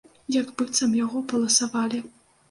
[0.35, 1.99] Як быццам яго паласавалі.